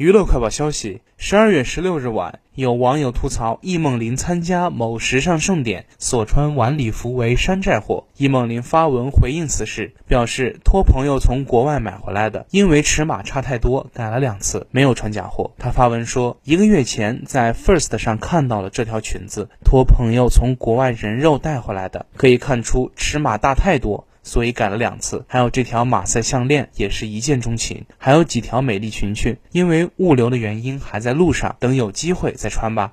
[0.00, 8.06] 娱乐快报消息：十二月十六日晚，有网友吐槽易梦玲参加某时尚盛典所穿晚礼服为山寨货。
[8.16, 15.50] 易梦玲发文回应此事，表示托朋友从国外买回来的，因为尺码差太多，改了两次，没有穿假货。
[15.58, 24.06] 她发文说，一个月前在 First 上看到了这条裙子，托朋友从国外人肉带回来的，可以看出尺码大太多。
[24.22, 32.92] 所以改了两次，还有这条马赛项链也是一见钟情，还有几条美丽裙裙，因为物流的原因还在路上，等有机会再穿吧。